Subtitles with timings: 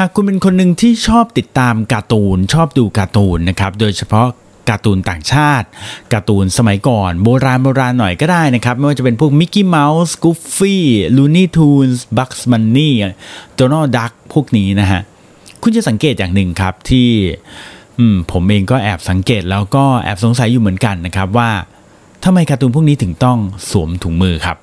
[0.00, 4.26] หากคุณเป็นคนหนึ่งที่ชอบติดตามการ์ตูน ชอบดูการ์ตูนนะครับ โดยเฉพาะ
[4.70, 5.66] การ์ตูนต่างชาติ
[6.12, 10.84] การ์ตูนสมัยก่อนโบราณโบราณหน่อยก็ได้นะครับ ไม่ว่าจะเป็นพวกมิกกี้เมาส์กูฟฟี่
[11.16, 12.94] ลูนี่ทูนส์บัคส์บันนี่
[13.56, 15.00] โดนัลด์ดักพวกนี้นะฮะ
[15.62, 17.08] คุณจะสังเกตอย่างหนึ่งครับที่
[18.32, 21.50] ผมเองก็แอบสังเกตแล้วก็แอบสงสัยอยู่เหมือนกันนะครับว่า
[22.24, 23.38] ทำไมการ์ตูนพวกนี้ถึงต้อง
[23.70, 24.56] สวมถุงมือครับ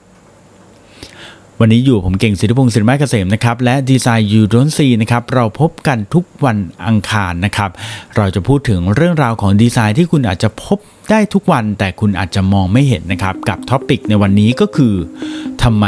[1.66, 7.70] วันนี้อยู่ผมเก่งศิริพงศ์ศิริมาเกษมนะครับและ Design You Don't See นะครับเราพบกันทุกวันอังคารนะครับ
[8.16, 10.78] เราจะพูดถึงเรื่องราวของดีไซน์ที่คุณอาจจะพบ
[11.12, 14.96] ได้ทุกวันแต่คุณอาจจะมองไม่เห็นนะครับกับ topic ในวันนี้ก็คือ
[15.64, 15.86] ทำไม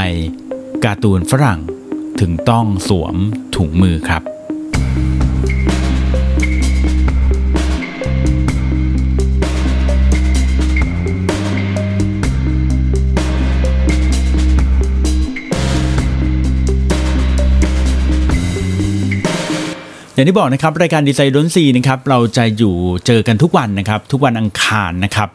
[0.86, 1.60] การ์ตูนฝรั่ง
[2.20, 3.16] ถึงต้องสวม
[3.56, 4.22] ถุงมือครับ
[20.16, 22.76] อย่างที่บอกนะครับรายการดีไซน์ดนซีนะครับเราจะอยู่
[23.08, 25.30] เจอกันทุกวันนะครับทุกวันอังคารนะครับ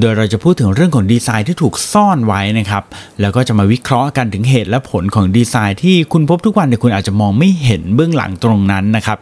[0.00, 2.84] โดยเราจะพูดถึงเรื่องของดีไซน์ที่ถูกซ่อนไว้นะครับ
[3.20, 9.18] แล้วก็จะมาวิเคราะห์กันถึงเหตุและผลของดีไซน์ที่คุณพบทุกวันแต่คุณอาจจะมองไม่เห็นเบื้องหลังตรงนั้นนะครับ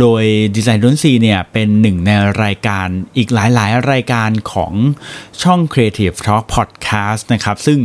[0.00, 0.22] โดย
[0.56, 2.10] ดีไซน์ดนซีเนี่ยเป็นหนึ่งใน
[2.42, 4.72] รายการอีกหลายๆ รายการของ
[5.42, 7.80] ช่อง Creative Talk Podcast นะครับซึ่ง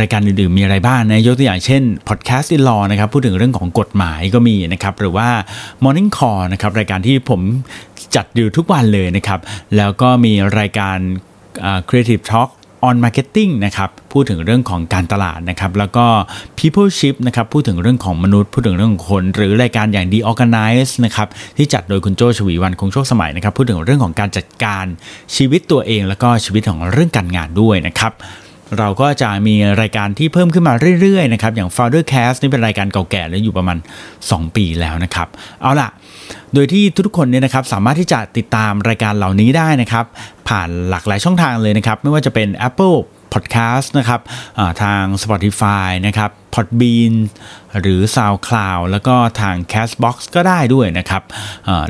[0.00, 5.28] รายการอื่นๆมีอะไรบ้างนะยกตัวอย่างเช่น Podcast in Law นะครับพูดถึงเรื่องของกฎหมายก็มีนะครับหรือว่า
[5.84, 7.40] Morning Call นะครับรายการที่ผม
[8.16, 9.40] จัดอยู่ทุกวันเลยนะครับ
[9.76, 10.98] แล้วก็มีรายการ
[11.88, 12.50] Creative Talk
[12.88, 16.06] on Marketing นะครับพูดถึงเรื่องของการตลาดนะครับแล้วก็
[16.58, 24.84] People Ship นะครับพูดถึงเรื่องของมนุษย์ พูดถึงเรื่องของคน หรือรายการอย่าง The Organize นะครับที่จัดโดยคุณโจชวีวันคงโชคสมัยนะครับพูดถึงเรื่องของการจัดการ
[25.36, 28.12] ชีวิตตัวเอง แล้วก็ชีวิตของเรื่องการงานด้วยนะครับ
[28.78, 33.78] เราก็จะมีรายการที่เพิ่มขึ้นมาเรื่อยๆนะครับอย่าง Founder Cast นี่เป็นรายการเก่าแก่แล้วอยู่ประมาณ
[34.16, 35.28] 2 ปีแล้วนะครับ
[35.62, 35.88] เอาล่ะ
[36.54, 40.04] โดยที่ทุกคนเนี่ยนะครับสามารถที่จะติดตามรายการเหล่านี้ได้นะครับ
[40.48, 42.96] ผ่านหลากหลายช่องทางเลยนะครับ ไม่ว่าจะเป็น Apple
[43.32, 44.20] Podcast นะครับ
[44.82, 47.14] ทาง Spotify นะครับ Podbean
[47.80, 51.22] หรือ SoundCloud แล้วก็ทาง Castbox ก็ได้ด้วยนะครับ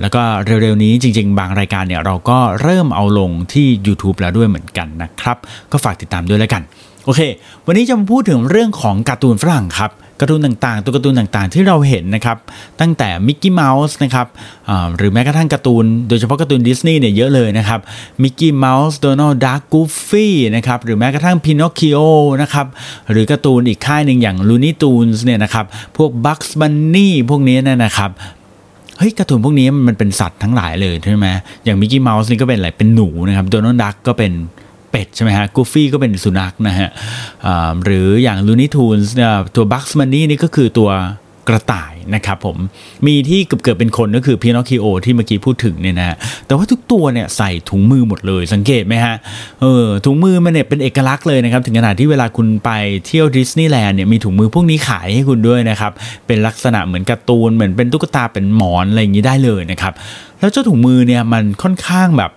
[0.01, 0.23] แล้วก็
[0.63, 5.37] เร็วๆนี้จริงๆ บางรายการเนี่ยเราก็เริ่มเอาลงที่ YouTube แล้วด้วยเหมือนกันนะครับ
[5.73, 6.63] ก็ฝากติดตามด้วยแล้วกัน
[7.05, 7.21] โอเค
[7.67, 9.91] วันนี้จะมาพูดถึงเรื่องของการ์ตูนฝรั่งครับ
[10.23, 12.39] การ์ตูนต่างๆ ตัวการ์ตูนต่างๆ ที่เราเห็นนะครับ
[12.81, 14.27] ตั้งแต่มิกกี้เมาส์นะครับ
[14.97, 17.81] หรือแม้กระทั่งการ์ตูน โดยเฉพาะการ์ตูนดิสนีย์เนี่ยเยอะเลยนะครับ
[18.23, 21.99] มิกกี้เมาส์โดนัลด์ดักกูฟี่นะครับหรือแม้กระทั่งพินอคคิโอ
[22.43, 22.67] นะครับ
[23.11, 25.67] หรือการ์ตูนอีกค่ายหนึ่งอย่างลูนี่ตูนส์เนี่ยนะครับ
[25.97, 28.11] พวกบัคส์บันนี่พวกนี้เนี่ยนะครับ
[28.99, 31.29] เฮ้ยการ์ตูนพวกนี้มันเป็นสัตว์ทั้งหลายเลยใช่ไหม
[31.65, 34.33] อย่างมิกกี้เมาส์นี่ก็เป็นอะไรเป็นหนูนะครับโดนัลด์ดักก็เป็น
[34.93, 36.89] เป็ดใช่ไหมฮะกูฟี่ก็เป็นสุนัขนะฮะ
[37.85, 39.15] หรืออย่างลูนี่ทูนส์
[39.55, 40.91] ตัวบักส์บันนี่นี่ก็คือตัว
[41.49, 42.57] กระต่ายนะครับผม
[43.07, 46.17] มีที่เกือบเกือบเป็นคนก็คือพินอคคิโอที่เมื่อกี้พูดถึงเนี่ยนะ
[46.47, 49.15] แต่ว่าทุกตัวเนี่ยใส่ถุงมือหมดเลยสังเกตไหมฮะ
[49.61, 52.71] เออถุงมือมันเนี่ยเป็นเอกลักษณ์เลยนะครับ ถึงขนาดที่เวลาคุณไป
[53.07, 55.93] เที่ยวดิสนีย์แลนด์เนี่ยมีถุงมือพวกนี้ขายให้คุณด้วยนะครับ
[56.27, 59.93] เป็นลักษณะเหมือนการ์ตูนเหมือนเป็นตุ๊กตาเป็นหมอนอะไรอย่างนี้ได้เลยนะครับ
[60.41, 62.31] แล้วเจ้าถุงมือเนี่ยมันค่อนข้างแบบ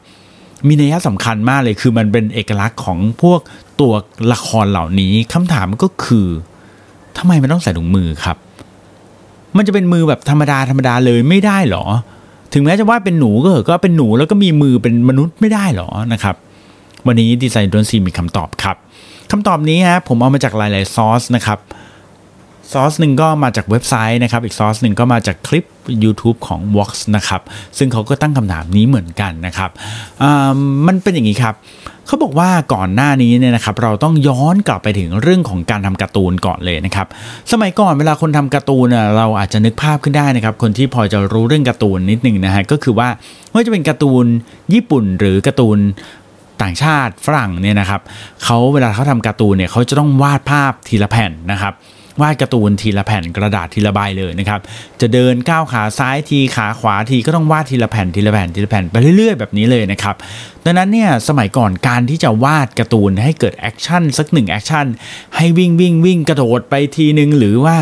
[0.68, 3.40] มีนัยสำคัญมากเลยคือมันเป็นเอกลักษณ์ของพวก
[3.80, 3.94] ตัว
[4.32, 6.28] ละครเหล่านี้คำถามก็คือ
[7.18, 8.38] ทำไมมันต้องใส่ถุงมือครับ
[9.58, 11.86] มันจะเป็นมือแบบธรรมดาธรรมดาเลยไม่ได้หรอ
[12.54, 16.36] ถึงแม้จะว่าเป็นหนูก็เถอะก็เป็นหนูแล้วก็มีมือเป็นมนุษย์ไม่ได้หรอนะครับ
[17.08, 18.78] วันนี้ดีไซน์ดนซีมีคำตอบครับ
[19.32, 21.60] คำตอบนี้ฮะผมเอามาจากหลาย ๆ ซอสนะครับ
[22.72, 25.66] ซอสหนึ่งก็มาจากเว็บไซต์นะครับ อีกซอสหนึ่งก็มาจากคลิป
[26.04, 27.42] YouTube ของ Vox นะครับ
[27.78, 29.70] ซึ่งเขาก็ตั้งคำถามนี้เหมือนกันนะครับ
[30.88, 31.56] มันเป็นอย่างนี้ครับ
[32.08, 37.08] เขาบอกว่าก่อนหน้านี้เนี่ยนะครับเราต้องย้อนกลับไปถึงเรื่องของการทำการ์ตูนก่อนเลยนะครับ
[37.52, 38.88] สมัยก่อนเวลาคนทำการ์ตูน
[39.18, 43.10] เราอาจจะนึกภาพขึ้นได้นะครับคนที่พอจะรู้เรื่องการ์ตูนนิดนึงนะฮะก็คือว่า
[43.50, 44.26] ไม่ว่าจะเป็นการ์ตูน
[44.74, 45.78] ญี่ปุ่นหรือการ์ตูน
[46.62, 48.02] ต่างชาติฝรั่งเนี่ยนะครับ
[48.44, 51.74] เขาเวลาเขาทำการ์ตูนเนี่ยเขาจะต้องวาดภาพทีละแผ่นนะครับ
[52.22, 54.60] วาดการ์ตูนทีละแผ่นกระดาษทีละใบเลยนะครับ
[55.02, 60.16] จะเดินก้าวขาซ้ายทีขาขวาทีก็ต้องวาดทีละแผ่นทีละแผ่นทีละแผ่นไปเรื่อยๆ แบบนี้เลยนะครับ
[60.66, 64.86] ดังนั้นเนี่ยสมัยก่อนการที่จะวาดการ์ตูนให้เกิด action สักหนึ่ง action
[65.36, 67.76] ให้วิ่งวิ่งวิ่งกระโดดไปทีหนึ่งหรือว่า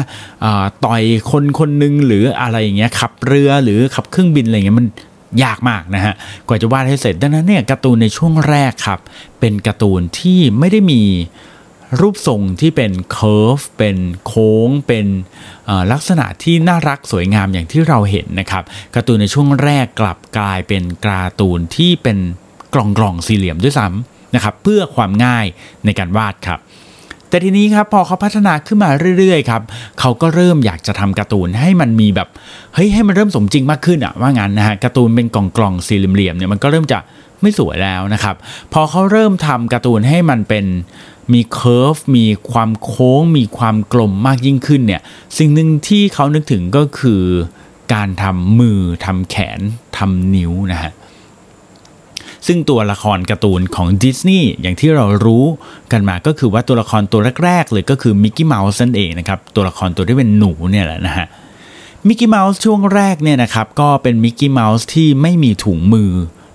[0.85, 4.87] ต่อยคนคนหนึ่งหรืออะไรอย่างเงี้ยขับเรือหรือขับเครื่องบินอะไรเงี้ยมัน
[5.43, 6.13] ยากมากนะฮะ
[6.47, 8.99] กว่าจะวาดให้เสร็จดังนั้นเนี่ยการ์ตูนในช่วงแรกครับ
[9.39, 11.01] เป็นการ์ตูนที่ไม่ได้มี
[11.99, 15.07] รูปทรงที่เป็นเคอร์ฟเป็นโค้ง เป็น
[15.91, 18.63] ลักษณะที่น่ารักสวยงามอย่างที่เราเห็นนะครับ
[18.95, 22.17] การ์ตูนในช่วงแรกกลับกลายเป็นการ์ตูนที่เป็น
[22.73, 25.45] กล่องกล่องสี่เหลี่ยมด้วยซ้ำนะครับเพื่อความง่าย
[25.85, 26.59] ในการวาดครับ
[27.29, 29.61] แต่ทีนี้ครับพอเขาพัฒนาขึ้นมาเรื่อยๆครับ
[29.99, 32.29] เขาก็เริ่มอยากจะทำการ์ตูนให้มันมีแบบ
[32.73, 36.99] เฮ้ยให้มันเริ่มสมจริงมากขึ้นอะว่างั้นนะฮะการ์ตูนเป็นกล่องๆสี่เหลี่ยมเนี่ยมันก็เริ่มจะ
[37.41, 38.35] ไม่สวยแล้วนะครับ
[38.73, 40.65] พอเขาเริ่มทำการ์ตูนให้มันเป็น
[41.33, 45.01] มี curve มีความโค้ง มีความกลมมากยิ่งขึ้นเนี่ย
[45.37, 47.23] สิ่งหนึ่งที่เขานึกถึงก็คือ
[47.93, 49.59] การทำมือทำแขน
[49.97, 50.91] ทำนิ้วนะฮะ
[52.47, 55.45] ซึ่งตัวละครการ์ตูนของดิสนีย์อย่างที่เรารู้
[55.91, 61.27] กันมาก็คือว่าตัวละครตัวแรก ๆ เลยก็คือมิกกี้เมาส์นั่นเองนะครับตัวละครตัวที่เป็นหนูเนี่ยแหละนะฮะ
[62.07, 66.11] มิกกี้เมาส์ช่วงแรกเนี่ยนะครับก็เป็นมิกกี้เมาส์ที่ไม่มีถุงมือ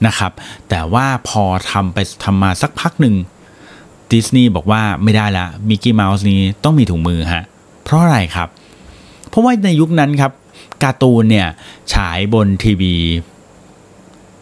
[0.07, 0.33] นะครับ
[0.69, 3.15] แต่ว่าพอทำไปทำมาสักพักหนึ่ง
[4.13, 7.45] ดิสนีย์บอกว่าไม่ได้ละมิกกี้เมาส์นี้ต้องมีถุงมือฮะ
[7.85, 8.49] เพราะอะไรครับ
[9.29, 10.33] เพราะว่าในยุคนั้นครับ
[10.83, 11.49] การ์ตูนเนี่ย
[11.95, 12.95] ฉายบนทีวี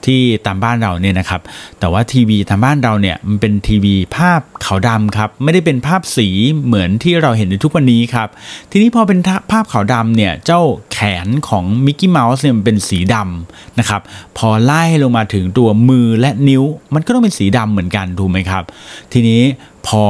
[0.07, 1.41] ที่ตามบ้านเราเนี่ยนะครับ
[1.79, 6.29] แต่ว่าทีวีตามบ้านเราเนี่ยมันเป็นทีวีภาพขาวดำครับ ไม่ได้เป็นภาพสี
[6.65, 8.29] เหมือนที่เราเห็นในทุกวันนี้ครับ
[8.71, 9.19] ทีนี้พอเป็น
[9.51, 10.63] ภาพขาวดำเนี่ยเจ้า
[10.93, 14.01] แขนของมิกกี้เมาส์เนี่ยมันเป็นสีดำนะครับ
[14.39, 16.63] พอไล่ลงมาถึงตัวมือและนิ้ว
[16.95, 18.65] มันก็ต้องเป็นสีดำเหมือนกันถูกไหมครับ
[19.13, 19.41] ทีนี้
[19.87, 20.03] พอ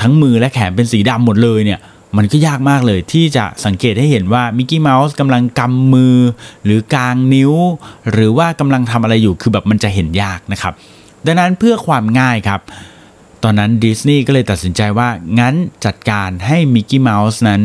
[0.00, 1.80] ทั้งมือและแขนเป็นสีดำหมดเลยเนี่ย
[2.16, 6.16] มันก็ยากมากเลยที่จะสังเกตให้เห็นว่ามิกกี้เมาส์กำลังกำมือ
[6.64, 7.52] หรือกางนิ้ว
[8.12, 10.72] หรือว่ากำลังทำอะไรอยู่คือแบบมันจะเห็นยากนะครับ
[11.26, 12.60] ดังนั้นเพื่อความง่ายครับ
[13.42, 15.08] ตอนนั้นดิสนีย์ก็เลยตัดสินใจว่า
[15.38, 17.62] งั้นจัดการให้มิกกี้เมาส์นั้น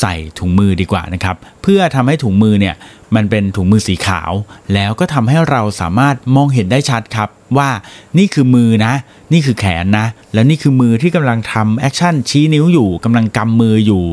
[0.00, 2.74] ใส่ถุงมือดีกว่านะครับ เพื่อทำให้ถุงมือเนี่ย
[3.14, 4.32] มันเป็นถุงมือสีขาว
[4.74, 7.28] แล้วก็ทำให้เราสามารถมองเห็นได้ชัดครับ
[7.58, 7.70] ว่า
[8.18, 8.92] นี่คือมือนะ
[9.32, 14.04] นี่คือแขนนะ แล้วนี่คือมือที่กำลังทำ action ชี้นิ้วอยู่กำลังกำมืออยู่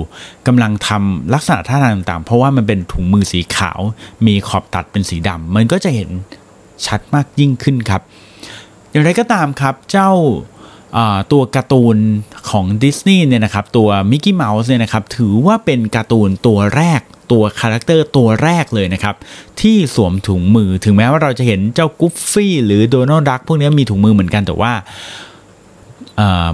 [0.47, 3.79] กำลังทำลักษณะท่าทางต่างๆ เพราะว่ามันเป็นถุงมือสีขาว
[4.25, 6.09] มีขอบตัดเป็นสีดำมันก็จะเห็น
[6.85, 8.01] ชัดมากยิ่งขึ้นครับ
[8.91, 10.11] อย่างไรก็ตามครับเจ้า
[11.31, 11.97] ตัวการ์ตูน
[12.49, 17.01] ของดิสนีย์เนี่ยนะครับตัวมิกกี้เมาส์เนี่ยนะครับถือว่าเป็นการ์ตูนตัวแรก
[17.31, 19.15] ตัว character ตัวแรกเลยนะครับ
[19.61, 24.71] ที่สวมถุงมือถึงแม้ว่าเราจะเห็นเจ้ากูฟฟี่หรือโดนัลด์ดักพวกนี้มีถุงมือเหมือนกันแต่ว่า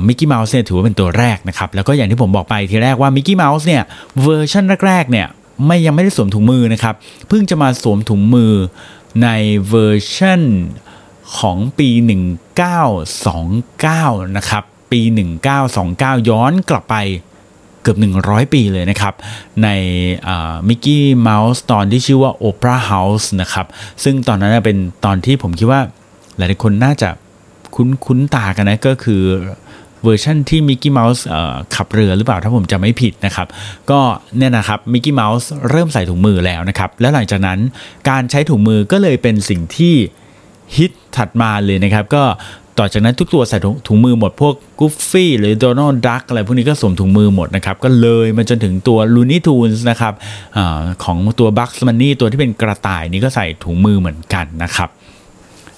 [0.07, 3.83] มิกกี้เมาส์เนี่ยถือว่าเป็นตัวแรกนะครับ แล้วก็อย่างที่ผมบอกไปทีแรกว่ามิกกี้เมาส์เนี่ย
[4.23, 5.27] เวอร์ชันแรกๆเนี่ย
[5.65, 6.95] ไม่ยังไม่ได้สวมถุงมือนะครับ
[7.27, 8.53] เพิ่งจะมาสวมถุงมือ
[9.23, 9.29] ใน
[9.69, 10.41] เวอร์ชัน
[11.37, 11.89] ของปี
[13.53, 15.01] 1929 นะครับ ปี
[15.65, 16.95] 1929 ย้อนกลับไป
[17.81, 19.13] เกือบ 100 ปีเลยนะครับ
[19.63, 19.69] ใน
[20.67, 23.65] มิกกี้เมาส์ตอนที่ชื่อว่า Opera House นะครับ
[24.03, 25.81] ซึ่งตอนนั้นเป็นตอนที่ผมคิดว่า
[26.37, 27.09] หลายคนน่าจะ
[27.75, 29.21] คุ้นคุ้นตากันนะ ก็คือ
[30.03, 31.25] เวอร์ชั่นที่มิกกี้เมาส์
[31.75, 33.47] ขับเรือหรือเปล่าถ้าผมจำไม่ผิดนะครับ
[33.91, 33.99] ก็
[34.37, 37.59] เนี่ยนะครับมิกกี้เมาส์เริ่มใส่ถุงมือแล้วนะครับ แล้วหลังจากนั้น
[38.09, 39.95] การใช้ถุงมือก็เลยเป็นสิ่งที่
[40.75, 42.23] ฮิตถัดมาเลยนะครับก็
[42.79, 43.57] ต่อจากนั้นทุกตัวใส่
[43.87, 50.13] ถุงมือหมด พวกกูฟฟี่หรือโดนัลด์ดักอะไรพวกนี้ก็สวมถุงมือหมดนะครับ ก็เลยมาจนถึงตัวลูนี่ทูนส์นะครับ
[50.57, 50.59] อ
[51.03, 54.89] ของตัวบักส์บันนี่ตัวที่เป็นกระต่ายนี่ก็ใส่ถุงมือเหมือนกันนะครับ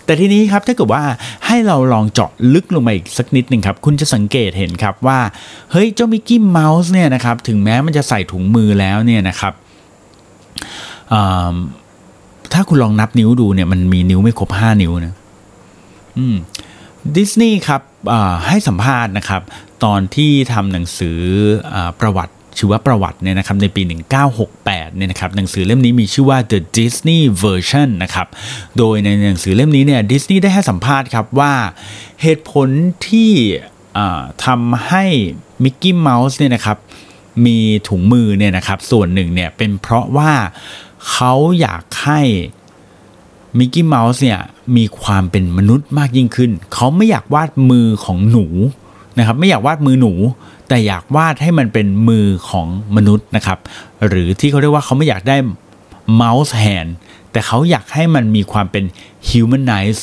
[0.06, 1.04] แต่ทีนี้ครับถ้าเกิดว่า
[1.46, 5.20] ให้เราลองเจาะลึกลงมาอีกสักนิดหนึ่งครับ คุณจะสังเกตเห็นครับว่า
[5.72, 9.54] เฮ้ยเจ้ามิกกี้เมาส์เนี่ยนะครับถึงแม้มันจะใส่ถุงมือแล้วเนี่ยนะครับ
[12.54, 15.16] ถ้าคุณลองนับนิ้วดูเนี่ยมันมีนิ้วไม่ครบ5นิ้วนะ
[16.18, 16.36] อืม
[17.18, 17.82] ดิสนีย์ครับ
[18.48, 19.42] ให้สัมภาษณ์นะครับ
[19.84, 21.20] ตอนที่ทำหนังสือ
[21.76, 23.82] อประวัติชื่อว่าประวัติเนี่ยนะครับในปี
[24.40, 28.28] 1968 เนี่ยนะครับหนังสือเล่มนี้มีชื่อว่า The Disney Version นะครับ
[28.78, 31.54] โดยในหนังสือเล่มนี้เนี่ยดิสนีย์ได้ให้สัมภาษณ์ครับว่า
[32.22, 32.70] เหตุผล
[33.08, 33.32] ที่
[34.46, 35.06] ทำให้
[35.64, 36.78] มิกกี้เมาส์เนี่ยนะครับ
[37.46, 40.32] มีถุงมือเนี่ยนะครับ ส่วนหนึ่งเนี่ยเป็นเพราะว่า
[41.12, 42.22] เขาอยากให้
[43.58, 44.40] มิกกี้เมาส์เนี่ย
[44.78, 48.46] มีความเป็นมนุษย์มากยิ่งขึ้น เขาไม่อยากวาดมือของหนู
[49.18, 50.14] นะครับ ไม่อยากวาดมือหนู
[50.70, 53.60] แต่อยากวาดให้มันเป็นมือของมนุษย์นะครับ
[54.08, 55.38] หรือที่เขาเรียกว่าเขาไม่อยากได้
[56.16, 56.88] เมาส์แฮน
[57.32, 58.84] แต่เขาอยากให้มันมีความเป็น
[59.28, 60.02] humanize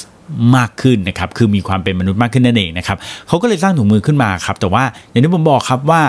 [0.57, 2.99] มากขึ้นนะครับ คือมีความเป็นมนุษย์มากขึ้นนั่นเองนะครับ
[3.29, 6.03] เขาก็เลยสร้างถุงมือขึ้นมาครับ แต่ว่าอย่างที่ผมบอกครับว่า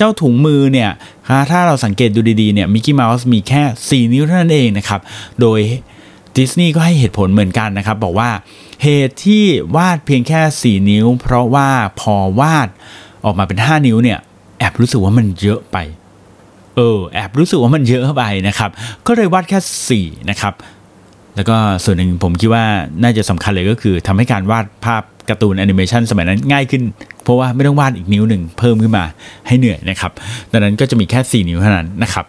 [0.00, 0.90] เจ้าถุงมือเนี่ย
[1.50, 3.62] ถ้าเราสังเกตดูดีๆเนี่ยมิกกี้เมาส์มีแค่
[4.06, 5.00] 4 นิ้วเท่านั้นเองนะครับ
[5.40, 5.60] โดย
[6.36, 8.30] ดิสนีย์ก็ให้เหตุผลเหมือนกันนะครับ บอกว่า
[8.82, 9.44] เหตุที่
[9.76, 11.68] วาดเพียงแค่ 4 นิ้ว เพราะว่า
[12.00, 12.68] พอวาด
[13.24, 14.18] ออกมาเป็น 5 นิ้วเนี่ย
[14.58, 15.76] แอบรู้สึกว่ามันเยอะไป
[16.76, 18.70] เออแอบรู้สึกว่ามันเยอะไปนะครับ
[19.06, 20.54] ก็เลยวาดแค่ 4 นะครับ
[21.36, 22.64] แล้วก็ส่วนหนึ่งผมคิดว่า
[23.02, 26.82] น่าจะสำคัญเลยก็คือทำให้การวาดภาพ การ์ตูนแอนิเมชันสมัยนั้นง่ายขึ้น
[27.22, 29.04] เพราะว่าไม่ต้องวาดอีกนิ้วหนึ่งเพิ่มขึ้นมา
[29.46, 30.12] ให้เหนื่อยนะครับ
[30.52, 32.24] ดังนั้นก็จะมีแค่ 4 นิ้วเท่านั้นนะครับ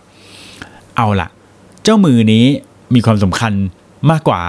[0.97, 1.27] เอาละ
[1.83, 2.45] เจ้ามือนี้
[2.95, 3.53] มีความสำคัญ
[4.11, 4.41] มากกว่า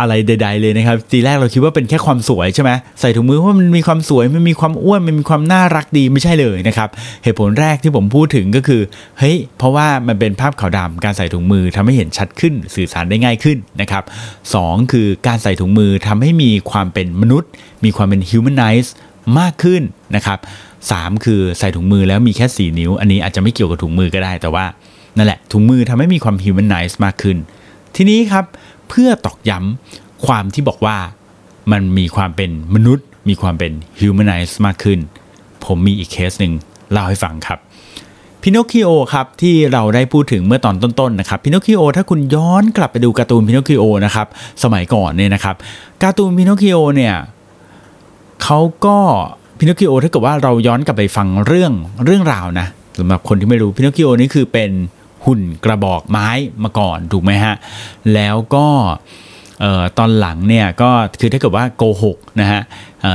[0.00, 6.88] อะไรใด ๆ เลยนะครับทีแรกเราคิดว่าเป็นแค่ความสวยใช่ไหมใส่ถุงมือเพราะมันมีความสวยมันมีความอ้วนมันมีความน่ารักดีไม่ใช่เลยนะครับ
[7.22, 8.80] เหตุผลแรกที่ผมพูดถึงก็คือ
[9.18, 14.04] เฮ้ยเพราะว่ามันเป็นภาพขาวดำการใส่ถุงมือทำให้เห็นชัดขึ้นสื่อสารได้ง่ายขึ้นนะครับ
[14.54, 17.50] สองคือการใส่ถุงมือทำให้มีความเป็นมนุษย์
[17.84, 18.90] มีความเป็น humanize
[19.38, 19.82] มากขึ้น
[20.16, 20.38] นะครับ
[20.90, 24.64] สามคือใส่ถุงมือแล้วมีแค่ 4 นิ้ว อันนี้อาจจะไม่เกี่ยวกับถุงมือก็ได้แต่ว่า
[25.16, 27.36] นั่นแหละถุงมือทำให้มีความ humanize มากขึ้น
[27.96, 28.44] ทีนี้ครับ
[28.88, 30.96] เพื่อตอกย้ำความที่บอกว่า
[31.72, 34.98] มันมีความเป็นมนุษย์ มีความเป็น humanize มากขึ้น
[35.64, 36.52] ผมมีอีกเคสหนึ่ง
[36.92, 37.58] เล่าให้ฟังครับ
[38.42, 44.26] พินอคคิโอครับที่เราได้พูดถึงเมื่อตอนต้นๆนะครับพินอคคิโอถ้าคุณย้อนกลับไปดูการ์ตูนพินอคคิโอนะครับ
[44.62, 45.56] สมัยก่อนเนี่ยนะครับ
[46.02, 47.14] การ์ตูนพินอคคิโอเนี่ย
[48.42, 48.98] เขาก็
[49.58, 51.72] พินอคคิโอถ้าเกิดว่าเราย้อนกลับไปฟังเรื่อง
[52.04, 52.66] เรื่องราวนะ
[52.98, 54.70] สำหรับคนที่ไม่รู้พินอคคิโอนี่คือเป็น
[55.26, 56.28] หุ่นกระบอกไม้
[56.64, 57.54] มาก่อนถูกไหมฮะ
[58.14, 58.66] แล้วก็
[59.98, 60.90] ตอนหลังเนี่ยก็
[61.20, 62.60] คือถ้าเกิดว่าโกหกนะฮะ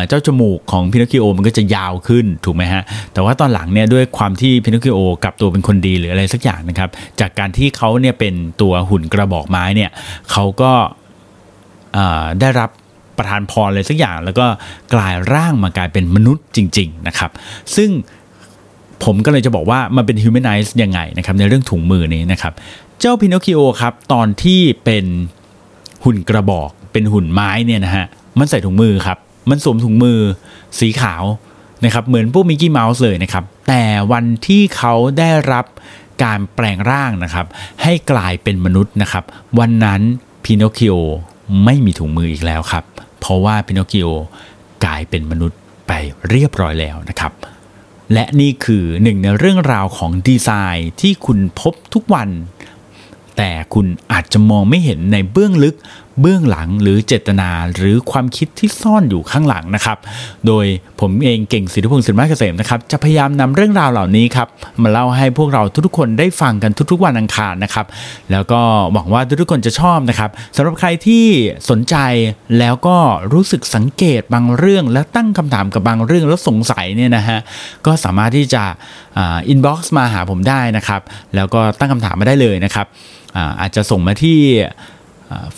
[0.07, 2.81] เจ้าจมูกของพินอคิโอมันก็จะยาวขึ้นถูกไหมฮะ
[3.13, 6.89] แต่ว่าตอนหลังเนี่ยด้วยความที่พินอคคิโอกลับตัวเป็นคนดีหรืออะไรสักอย่างนะครับ
[7.19, 9.91] จากการที่เขาเนี่ยเป็นตัวหุ่นกระบอกไม้เนี่ย
[10.31, 10.71] เขาก็
[12.39, 12.69] ได้รับ
[13.17, 14.45] ประทานพรอะไรสักอย่าง แล้วก็
[14.93, 17.31] กลายร่างมากลายเป็นมนุษย์จริง ๆนะครับ
[17.75, 17.89] ซึ่ง
[19.03, 22.53] ผมก็เลยจะบอกว่ามันเป็น humanize ยังไงนะครับในเรื่องถุงมือนี้นะครับ
[22.99, 25.05] เจ้าพินอคิโอครับตอนที่เป็น
[26.03, 28.05] หุ่นกระบอกเป็นหุ่นไม้เนี่ยนะฮะ
[28.39, 29.17] มันใส่ถุงมือครับ
[29.49, 30.19] มันสวมถุงมือ
[30.79, 31.23] สีขาว
[31.85, 35.65] นะครับเหมือนพวกมิกกี้เมาส์เลยนะครับ แต่วันที่เขาได้รับ
[36.23, 37.45] การแปลงร่างนะครับ
[37.83, 39.23] ให้กลายเป็นมนุษย์นะครับ
[39.59, 40.01] วันนั้น
[40.45, 40.93] พินอคิโอ
[41.65, 42.83] ไม่มีถุงมืออีกแล้วครับ
[43.19, 44.07] เพราะว่าพินอคิโอ
[44.85, 45.91] กลายเป็นมนุษย์ไป
[46.29, 47.31] เรียบร้อยแล้วนะครับ
[48.13, 52.29] และนี่คือหนึ่งในเรื่องราวของดีไซน์ที่คุณพบทุกวัน
[53.37, 55.75] แต่คุณอาจจะมองไม่เห็นในเบื้องลึก
[56.21, 59.97] เบื้องหลังหรือเจตนาหรือความคิดที่ซ่อนอยู่ข้างหลังนะครับ
[60.47, 60.65] โดย
[61.01, 64.47] ผมเองเก่งสิทธิพงศ์สินมาเกษมนะครับจะพยายามนำเรื่องราวเหล่านี้ครับ
[64.81, 67.85] มาเล่าให้พวกเราทุกๆคนได้ฟังกันทุกๆวันอังคารนะครับ
[68.31, 68.61] แล้วก็
[68.93, 71.25] หวังว่าทุกๆคนจะชอบนะครับสำหรับใครที่
[71.69, 71.95] สนใจ
[72.59, 72.97] แล้วก็
[73.33, 77.39] รู้สึกสังเกตบางเรื่อง และตั้งคำถามกับบางเรื่องแล้วสงสัยเนี่ยนะฮะ
[77.85, 78.63] ก็สามารถที่จะ
[79.17, 81.01] inbox มาหาผมได้นะครับ
[81.35, 82.87] แล้วก็ตั้งคำถามมาได้เลยนะครับ
[83.61, 84.39] อาจจะส่งมาที่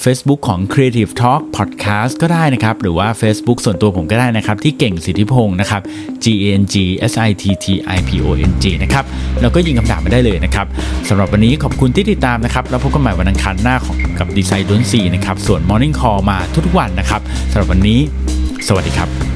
[0.03, 5.81] Facebook ของ Creative Talk Podcast ก็ได้นะครับ หรือว่า Facebook ส่วนตัวผมก็ได้นะครับ ที่เก่งสิทธิพงศ์นะครับ
[6.23, 6.75] G A N G
[7.11, 7.65] S I T T
[7.95, 9.05] I P O N G นะครับ
[9.41, 10.67] แล้วก็ยิงคำถามมาได้เลยนะครับ
[11.09, 17.99] สำหรับวันนี้ขอบคุณที่ติดตามนะครับ แล้วพบกันใหม่วันอังคารหน้าของกับ Design You Don't See นะครับ ส่วน Morning Call มาทุกวันนะครับสำหรับวันนี้
[18.67, 19.32] สวัสดีครับ